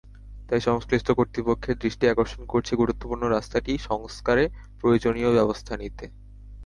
[0.49, 4.43] তাই সংশ্লিষ্ট কর্তৃপক্ষের দৃষ্টি আকর্ষণ করছি গুরুত্বপূর্ণ রাস্তাটি সংস্কারে
[4.79, 6.05] প্রয়োজনীয় ব্যবস্থা নিতে।